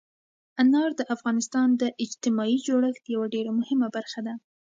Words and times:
انار 0.61 0.89
د 0.99 1.01
افغانستان 1.15 1.67
د 1.81 1.83
اجتماعي 2.03 2.57
جوړښت 2.67 3.03
یوه 3.15 3.25
ډېره 3.33 3.51
مهمه 3.59 3.87
برخه 3.95 4.19
ده. 4.27 4.33